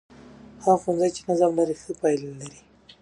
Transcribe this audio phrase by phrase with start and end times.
[0.63, 2.61] هغه ښوونځی چې نظم لري، ښه پایله لري.